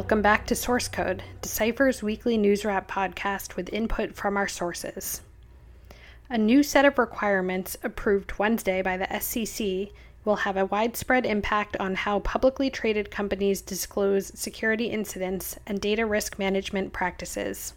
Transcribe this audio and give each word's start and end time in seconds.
Welcome 0.00 0.22
back 0.22 0.46
to 0.48 0.54
Source 0.54 0.88
Code, 0.88 1.22
Decipher's 1.40 2.02
weekly 2.02 2.36
news 2.36 2.64
wrap 2.64 2.90
podcast 2.90 3.56
with 3.56 3.72
input 3.72 4.14
from 4.14 4.36
our 4.36 4.48
sources. 4.48 5.22
A 6.28 6.36
new 6.36 6.62
set 6.62 6.84
of 6.84 6.98
requirements 6.98 7.76
approved 7.82 8.38
Wednesday 8.38 8.82
by 8.82 8.96
the 8.96 9.20
SEC 9.20 9.88
will 10.24 10.36
have 10.36 10.56
a 10.56 10.66
widespread 10.66 11.24
impact 11.24 11.76
on 11.78 11.94
how 11.94 12.20
publicly 12.20 12.70
traded 12.70 13.10
companies 13.10 13.60
disclose 13.60 14.38
security 14.38 14.86
incidents 14.86 15.58
and 15.66 15.80
data 15.80 16.04
risk 16.04 16.38
management 16.38 16.92
practices. 16.92 17.74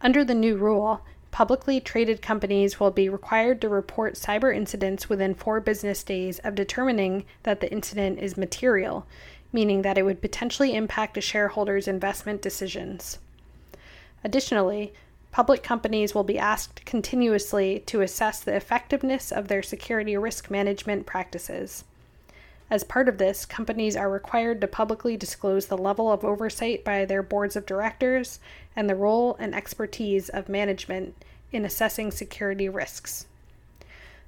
Under 0.00 0.24
the 0.24 0.34
new 0.34 0.56
rule, 0.56 1.02
publicly 1.30 1.80
traded 1.80 2.22
companies 2.22 2.78
will 2.78 2.90
be 2.90 3.08
required 3.08 3.60
to 3.60 3.68
report 3.68 4.14
cyber 4.14 4.54
incidents 4.54 5.08
within 5.08 5.34
four 5.34 5.60
business 5.60 6.02
days 6.02 6.38
of 6.40 6.54
determining 6.54 7.24
that 7.42 7.60
the 7.60 7.70
incident 7.72 8.18
is 8.20 8.36
material, 8.36 9.06
meaning 9.52 9.82
that 9.82 9.98
it 9.98 10.02
would 10.02 10.20
potentially 10.20 10.74
impact 10.74 11.16
a 11.16 11.20
shareholder's 11.20 11.88
investment 11.88 12.40
decisions. 12.40 13.18
Additionally, 14.22 14.92
public 15.34 15.64
companies 15.64 16.14
will 16.14 16.22
be 16.22 16.38
asked 16.38 16.84
continuously 16.84 17.80
to 17.86 18.02
assess 18.02 18.38
the 18.38 18.54
effectiveness 18.54 19.32
of 19.32 19.48
their 19.48 19.64
security 19.64 20.16
risk 20.16 20.48
management 20.48 21.06
practices. 21.06 21.82
As 22.70 22.84
part 22.84 23.08
of 23.08 23.18
this, 23.18 23.44
companies 23.44 23.96
are 23.96 24.08
required 24.08 24.60
to 24.60 24.68
publicly 24.68 25.16
disclose 25.16 25.66
the 25.66 25.76
level 25.76 26.12
of 26.12 26.24
oversight 26.24 26.84
by 26.84 27.04
their 27.04 27.20
boards 27.20 27.56
of 27.56 27.66
directors 27.66 28.38
and 28.76 28.88
the 28.88 28.94
role 28.94 29.34
and 29.40 29.56
expertise 29.56 30.28
of 30.28 30.48
management 30.48 31.16
in 31.50 31.64
assessing 31.64 32.12
security 32.12 32.68
risks. 32.68 33.26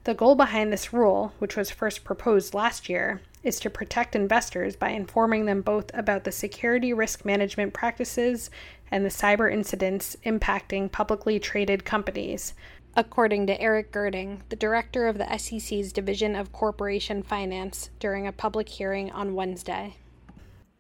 The 0.03 0.15
goal 0.15 0.35
behind 0.35 0.73
this 0.73 0.93
rule, 0.93 1.33
which 1.39 1.57
was 1.57 1.71
first 1.71 2.03
proposed 2.03 2.53
last 2.53 2.89
year, 2.89 3.21
is 3.45 3.61
to 3.61 3.71
protect 3.71 4.17
investors 4.17 4.75
by 4.75 4.91
informing 4.91 5.47
them 5.47 5.63
both 5.63 5.89
about 5.95 6.25
the 6.25 6.33
security 6.33 6.93
risk 6.93 7.25
management 7.25 7.73
practices 7.73 8.51
and 8.91 9.05
the 9.05 9.11
cyber 9.11 9.53
incidents 9.53 10.17
impacting 10.25 10.91
publicly 10.91 11.39
traded 11.39 11.85
companies, 11.85 12.55
according 12.97 13.47
to 13.47 13.61
Erik 13.61 13.93
Gerding, 13.93 14.41
the 14.49 14.57
director 14.57 15.07
of 15.07 15.19
the 15.19 15.39
SEC's 15.39 15.93
Division 15.93 16.35
of 16.35 16.53
Corporation 16.53 17.23
Finance, 17.23 17.91
during 17.99 18.27
a 18.27 18.33
public 18.33 18.69
hearing 18.69 19.11
on 19.11 19.35
Wednesday. 19.35 19.97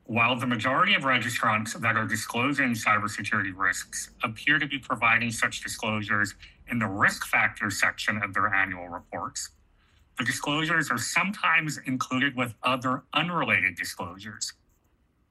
While 0.04 0.36
the 0.36 0.46
majority 0.46 0.94
of 0.94 1.02
registrants 1.02 1.78
that 1.80 1.96
are 1.96 2.06
disclosing 2.06 2.74
cybersecurity 2.74 3.52
risks 3.56 4.10
appear 4.22 4.58
to 4.58 4.66
be 4.66 4.78
providing 4.78 5.32
such 5.32 5.62
disclosures 5.62 6.34
in 6.68 6.78
the 6.78 6.86
risk 6.86 7.26
factors 7.26 7.80
section 7.80 8.22
of 8.22 8.32
their 8.32 8.54
annual 8.54 8.88
reports, 8.88 9.50
the 10.16 10.24
disclosures 10.24 10.90
are 10.90 10.98
sometimes 10.98 11.78
included 11.86 12.36
with 12.36 12.54
other 12.62 13.02
unrelated 13.12 13.74
disclosures, 13.74 14.52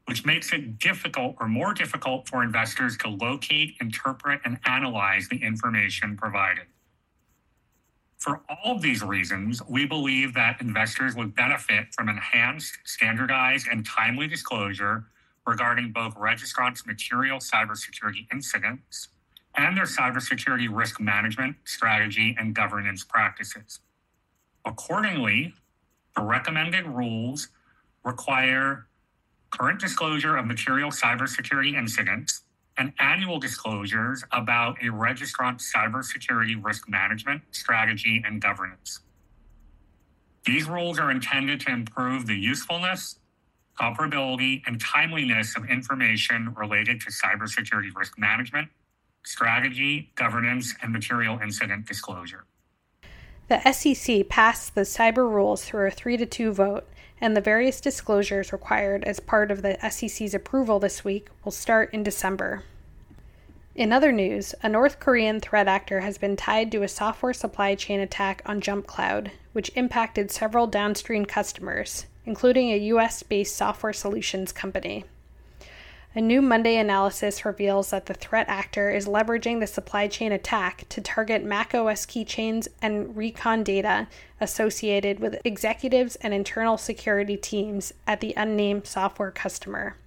which 0.06 0.26
makes 0.26 0.54
it 0.54 0.80
difficult 0.80 1.36
or 1.40 1.48
more 1.48 1.74
difficult 1.74 2.28
for 2.28 2.44
investors 2.44 2.98
to 2.98 3.10
locate, 3.10 3.76
interpret, 3.82 4.40
and 4.46 4.60
analyze 4.66 5.28
the 5.30 5.42
information 5.42 6.16
provided. 6.16 6.66
For 8.18 8.42
all 8.50 8.76
of 8.76 8.82
these 8.82 9.04
reasons, 9.04 9.62
we 9.68 9.86
believe 9.86 10.34
that 10.34 10.62
investors 10.62 11.16
would 11.16 11.36
benefit 11.36 11.88
from 11.94 12.10
enhanced, 12.10 12.78
standardized, 12.84 13.68
and 13.72 13.86
timely 13.86 14.28
disclosure 14.28 15.06
regarding 15.46 15.92
both 15.92 16.16
registrants' 16.16 16.86
material 16.86 17.40
cybersecurity 17.40 18.28
incidents 18.32 19.10
and 19.58 19.78
their 19.78 19.86
cybersecurity 19.86 20.68
risk 20.72 21.00
management 21.00 21.56
strategy 21.66 22.36
and 22.40 22.56
governance 22.56 23.04
practices. 23.04 23.80
Accordingly, 24.66 25.54
the 26.16 26.24
recommended 26.24 26.88
rules 26.88 27.50
require 28.04 28.88
current 29.58 29.80
disclosure 29.80 30.36
of 30.38 30.46
material 30.46 30.92
cybersecurity 30.92 31.78
incidents 31.78 32.42
and 32.78 32.92
annual 33.00 33.40
disclosures 33.40 34.24
about 34.34 34.76
a 34.84 34.90
registrant's 34.90 35.72
cybersecurity 35.74 36.62
risk 36.62 36.90
management 36.90 37.42
strategy 37.52 38.22
and 38.26 38.42
governance. 38.42 39.00
These 40.46 40.68
rules 40.68 41.00
are 41.00 41.10
intended 41.10 41.62
to 41.62 41.72
improve 41.72 42.28
the 42.28 42.36
usefulness, 42.36 43.20
comparability, 43.80 44.62
and 44.68 44.80
timeliness 44.80 45.56
of 45.56 45.66
information 45.70 46.54
related 46.56 47.00
to 47.02 47.08
cybersecurity 47.08 47.96
risk 47.96 48.18
management, 48.18 48.70
strategy, 49.24 50.12
governance, 50.16 50.76
and 50.82 50.92
material 50.92 51.40
incident 51.42 51.88
disclosure. 51.88 52.46
The 53.48 53.72
SEC 53.72 54.28
passed 54.28 54.74
the 54.74 54.82
cyber 54.82 55.30
rules 55.30 55.64
through 55.64 55.88
a 55.88 55.92
3 55.92 56.18
to 56.18 56.26
2 56.26 56.52
vote, 56.52 56.88
and 57.22 57.36
the 57.38 57.42
various 57.42 57.80
disclosures 57.80 58.52
required 58.52 59.04
as 59.04 59.20
part 59.20 59.52
of 59.52 59.62
the 59.62 59.78
SEC's 59.90 60.34
approval 60.34 60.80
this 60.80 61.04
week 61.04 61.28
will 61.44 61.52
start 61.52 61.94
in 61.94 62.02
December. 62.02 62.64
In 63.76 63.92
other 63.92 64.12
news, 64.12 64.56
a 64.64 64.70
North 64.70 65.00
Korean 65.00 65.40
threat 65.40 65.68
actor 65.68 66.00
has 66.00 66.18
been 66.18 66.36
tied 66.36 66.72
to 66.72 66.82
a 66.82 66.88
software 66.88 67.34
supply 67.34 67.76
chain 67.76 68.00
attack 68.00 68.42
on 68.46 68.62
JumpCloud, 68.62 69.30
which 69.54 69.72
impacted 69.76 70.32
several 70.32 70.66
downstream 70.66 71.26
customers, 71.26 72.06
including 72.26 72.72
a 72.72 72.78
US 72.78 73.22
based 73.22 73.56
software 73.56 73.94
solutions 73.94 74.52
company. 74.52 75.04
A 76.18 76.22
new 76.22 76.42
Monday 76.42 76.78
analysis 76.78 77.44
reveals 77.44 77.90
that 77.90 78.06
the 78.06 78.14
threat 78.14 78.48
actor 78.48 78.90
is 78.90 79.06
leveraging 79.06 79.60
the 79.60 79.68
supply 79.68 80.08
chain 80.08 80.32
attack 80.32 80.86
to 80.88 81.02
target 81.02 81.44
macOS 81.44 82.06
keychains 82.06 82.70
and 82.82 83.18
recon 83.18 83.64
data 83.64 84.08
associated 84.40 85.20
with 85.20 85.42
executives 85.44 86.16
and 86.22 86.34
internal 86.34 86.78
security 86.78 87.36
teams 87.36 87.94
at 88.08 88.22
the 88.22 88.34
unnamed 88.38 88.88
software 88.88 89.30
customer. 89.30 89.98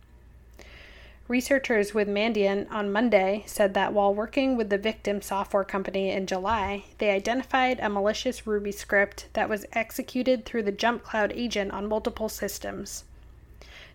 Researchers 1.28 1.92
with 1.92 2.08
Mandiant 2.08 2.72
on 2.72 2.90
Monday 2.90 3.42
said 3.44 3.74
that 3.74 3.92
while 3.92 4.14
working 4.14 4.56
with 4.56 4.70
the 4.70 4.78
victim 4.78 5.20
software 5.20 5.62
company 5.62 6.08
in 6.10 6.26
July, 6.26 6.84
they 6.96 7.10
identified 7.10 7.80
a 7.80 7.90
malicious 7.90 8.46
Ruby 8.46 8.72
script 8.72 9.26
that 9.34 9.50
was 9.50 9.66
executed 9.74 10.46
through 10.46 10.62
the 10.62 10.72
JumpCloud 10.72 11.32
agent 11.34 11.70
on 11.72 11.86
multiple 11.86 12.30
systems. 12.30 13.04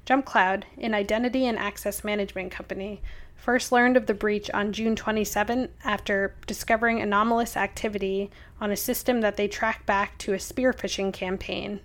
JumpCloud, 0.06 0.64
an 0.78 0.94
identity 0.94 1.46
and 1.46 1.58
access 1.58 2.04
management 2.04 2.52
company, 2.52 3.02
first 3.36 3.72
learned 3.72 3.98
of 3.98 4.06
the 4.06 4.14
breach 4.14 4.50
on 4.52 4.74
June 4.74 4.96
27 4.96 5.70
after 5.84 6.36
discovering 6.46 7.02
anomalous 7.02 7.56
activity 7.56 8.30
on 8.60 8.72
a 8.72 8.76
system 8.76 9.22
that 9.22 9.38
they 9.38 9.48
tracked 9.48 9.86
back 9.86 10.18
to 10.18 10.34
a 10.34 10.40
spear 10.40 10.74
phishing 10.74 11.14
campaign. 11.14 11.80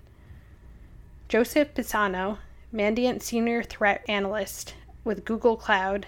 Joseph 1.29 1.73
Pisano, 1.73 2.39
Mandiant 2.73 3.21
senior 3.21 3.63
threat 3.63 4.03
analyst 4.07 4.73
with 5.03 5.25
Google 5.25 5.55
Cloud, 5.55 6.05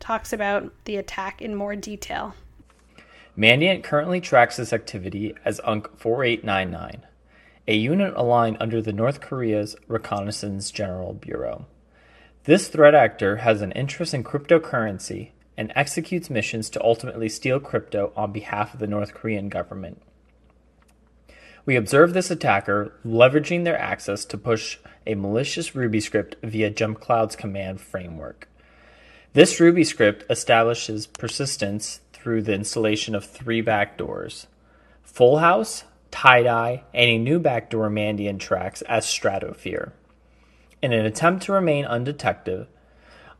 talks 0.00 0.32
about 0.32 0.72
the 0.84 0.96
attack 0.96 1.42
in 1.42 1.54
more 1.54 1.76
detail. 1.76 2.34
Mandiant 3.36 3.84
currently 3.84 4.20
tracks 4.20 4.56
this 4.56 4.72
activity 4.72 5.34
as 5.44 5.60
UNC 5.60 5.98
4899 5.98 7.02
a 7.68 7.76
unit 7.76 8.14
aligned 8.16 8.56
under 8.60 8.80
the 8.80 8.94
North 8.94 9.20
Korea's 9.20 9.76
Reconnaissance 9.86 10.70
General 10.70 11.12
Bureau. 11.12 11.66
This 12.44 12.68
threat 12.68 12.94
actor 12.94 13.36
has 13.36 13.60
an 13.60 13.72
interest 13.72 14.14
in 14.14 14.24
cryptocurrency 14.24 15.32
and 15.54 15.70
executes 15.76 16.30
missions 16.30 16.70
to 16.70 16.82
ultimately 16.82 17.28
steal 17.28 17.60
crypto 17.60 18.10
on 18.16 18.32
behalf 18.32 18.72
of 18.72 18.80
the 18.80 18.86
North 18.86 19.12
Korean 19.12 19.50
government. 19.50 20.00
We 21.66 21.76
observe 21.76 22.14
this 22.14 22.30
attacker 22.30 22.94
leveraging 23.04 23.64
their 23.64 23.78
access 23.78 24.24
to 24.24 24.38
push 24.38 24.78
a 25.06 25.14
malicious 25.14 25.74
Ruby 25.74 26.00
script 26.00 26.36
via 26.42 26.70
JumpCloud's 26.70 27.36
command 27.36 27.82
framework. 27.82 28.48
This 29.34 29.60
Ruby 29.60 29.84
script 29.84 30.24
establishes 30.30 31.06
persistence 31.06 32.00
through 32.14 32.42
the 32.42 32.54
installation 32.54 33.14
of 33.14 33.26
three 33.26 33.62
backdoors 33.62 34.46
Full 35.02 35.38
House, 35.38 35.84
tie-dye, 36.10 36.84
and 36.94 37.10
a 37.10 37.18
new 37.18 37.38
backdoor 37.38 37.88
Mandiant 37.90 38.38
tracks 38.40 38.82
as 38.82 39.06
Stratofear. 39.06 39.92
In 40.80 40.92
an 40.92 41.04
attempt 41.04 41.44
to 41.44 41.52
remain 41.52 41.84
undetected, 41.84 42.66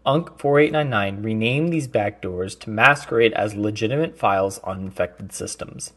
UNC 0.05 0.39
4899 0.39 1.23
renamed 1.23 1.73
these 1.73 1.89
backdoors 1.89 2.59
to 2.61 2.71
masquerade 2.71 3.33
as 3.35 3.55
legitimate 3.55 4.17
files 4.17 4.59
on 4.61 4.81
infected 4.81 5.33
systems. 5.33 5.93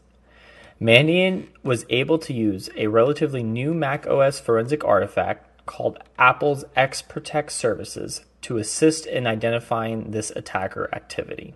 Mandiant 0.80 1.46
was 1.62 1.86
able 1.88 2.18
to 2.18 2.34
use 2.34 2.68
a 2.76 2.88
relatively 2.88 3.42
new 3.42 3.72
Mac 3.72 4.06
OS 4.06 4.40
forensic 4.40 4.84
artifact 4.84 5.48
called 5.64 5.98
Apple's 6.18 6.64
XProtect 6.76 7.50
services 7.50 8.24
to 8.42 8.58
assist 8.58 9.06
in 9.06 9.26
identifying 9.26 10.10
this 10.10 10.32
attacker 10.34 10.90
activity. 10.92 11.54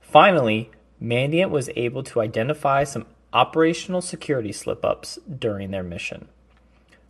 Finally, 0.00 0.70
Mandiant 1.02 1.50
was 1.50 1.68
able 1.74 2.04
to 2.04 2.20
identify 2.20 2.84
some 2.84 3.06
operational 3.32 4.02
security 4.02 4.52
slip-ups 4.52 5.18
during 5.38 5.70
their 5.70 5.82
mission. 5.82 6.28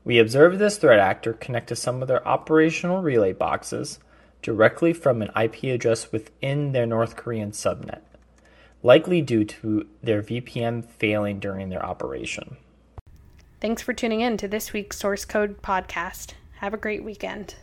We 0.05 0.19
observed 0.19 0.59
this 0.59 0.79
threat 0.79 0.99
actor 0.99 1.33
connect 1.33 1.69
to 1.69 1.77
some 1.77 2.03
of 2.03 2.09
their 2.09 2.27
operational 2.27 3.03
relay 3.03 3.33
boxes, 3.33 3.99
directly 4.43 4.93
from 4.93 5.23
an 5.23 5.31
IP 5.41 5.65
address 5.65 6.11
within 6.11 6.73
their 6.73 6.87
North 6.87 7.17
Korean 7.17 7.53
subnet, 7.53 8.01
likely 8.83 9.23
due 9.23 9.45
to 9.45 9.87
their 10.03 10.23
VPN 10.23 10.85
failing 10.85 11.39
during 11.39 11.69
their 11.69 11.85
operation. 11.85 12.57
Thanks 13.61 13.81
for 13.81 13.93
tuning 13.93 14.21
in 14.21 14.37
to 14.39 14.49
this 14.49 14.73
week's 14.73 14.99
Source 14.99 15.25
Code 15.25 15.63
podcast. 15.63 16.33
Have 16.59 16.75
a 16.75 16.77
great 16.77 17.05
weekend. 17.05 17.55